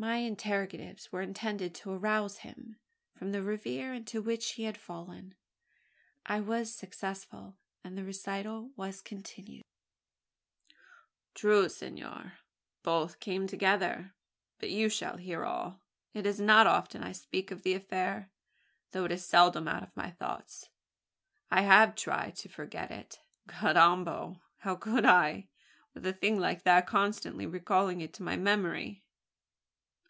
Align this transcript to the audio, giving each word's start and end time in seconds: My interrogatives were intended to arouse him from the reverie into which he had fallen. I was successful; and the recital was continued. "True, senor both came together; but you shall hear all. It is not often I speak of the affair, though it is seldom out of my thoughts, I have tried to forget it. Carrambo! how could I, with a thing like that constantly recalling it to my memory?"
My 0.00 0.18
interrogatives 0.18 1.10
were 1.10 1.22
intended 1.22 1.74
to 1.74 1.90
arouse 1.90 2.38
him 2.38 2.78
from 3.16 3.32
the 3.32 3.42
reverie 3.42 3.96
into 3.96 4.22
which 4.22 4.52
he 4.52 4.62
had 4.62 4.76
fallen. 4.78 5.34
I 6.24 6.38
was 6.38 6.72
successful; 6.72 7.58
and 7.82 7.98
the 7.98 8.04
recital 8.04 8.70
was 8.76 9.00
continued. 9.00 9.64
"True, 11.34 11.68
senor 11.68 12.34
both 12.84 13.18
came 13.18 13.48
together; 13.48 14.14
but 14.60 14.70
you 14.70 14.88
shall 14.88 15.16
hear 15.16 15.44
all. 15.44 15.82
It 16.14 16.26
is 16.26 16.38
not 16.38 16.68
often 16.68 17.02
I 17.02 17.10
speak 17.10 17.50
of 17.50 17.64
the 17.64 17.74
affair, 17.74 18.30
though 18.92 19.04
it 19.06 19.10
is 19.10 19.24
seldom 19.26 19.66
out 19.66 19.82
of 19.82 19.96
my 19.96 20.12
thoughts, 20.12 20.68
I 21.50 21.62
have 21.62 21.96
tried 21.96 22.36
to 22.36 22.48
forget 22.48 22.92
it. 22.92 23.18
Carrambo! 23.48 24.42
how 24.58 24.76
could 24.76 25.04
I, 25.04 25.48
with 25.92 26.06
a 26.06 26.12
thing 26.12 26.38
like 26.38 26.62
that 26.62 26.86
constantly 26.86 27.46
recalling 27.46 28.00
it 28.00 28.12
to 28.14 28.22
my 28.22 28.36
memory?" 28.36 29.02